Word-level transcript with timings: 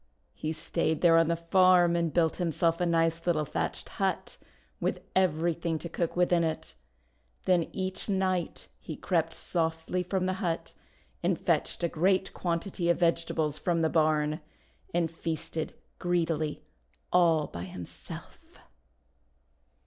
He 0.33 0.51
stayed 0.51 1.01
there 1.01 1.15
on 1.15 1.27
the 1.27 1.35
farm 1.35 1.95
and 1.95 2.11
built 2.11 2.37
himself 2.37 2.81
a 2.81 2.87
nice 2.87 3.27
little 3.27 3.45
thatched 3.45 3.87
hut 3.87 4.37
with 4.79 5.01
everything 5.15 5.77
to 5.77 5.87
cook 5.87 6.15
with 6.15 6.31
in 6.33 6.43
it. 6.43 6.73
Then 7.45 7.69
each 7.71 8.09
night 8.09 8.67
he 8.79 8.95
crept 8.95 9.31
softly 9.31 10.01
from 10.01 10.25
the 10.25 10.33
hut, 10.41 10.73
and 11.21 11.39
fetched 11.39 11.83
a 11.83 11.87
great 11.87 12.33
quantity 12.33 12.89
of 12.89 12.97
vegetables 12.97 13.59
from 13.59 13.83
the 13.83 13.91
barn, 13.91 14.41
and 14.91 15.11
feasted 15.11 15.75
greedily 15.99 16.63
all 17.13 17.45
by 17.45 17.65
himself. 17.65 18.57